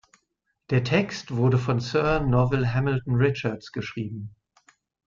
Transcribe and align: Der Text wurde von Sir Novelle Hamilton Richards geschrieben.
Der 0.71 0.83
Text 0.83 1.29
wurde 1.29 1.59
von 1.59 1.79
Sir 1.79 2.21
Novelle 2.21 2.73
Hamilton 2.73 3.15
Richards 3.17 3.71
geschrieben. 3.71 4.33